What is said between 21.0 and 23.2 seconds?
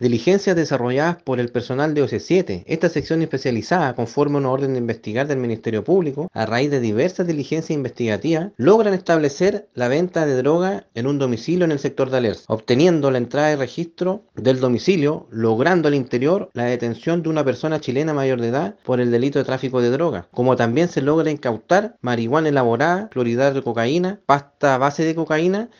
logra incautar marihuana elaborada,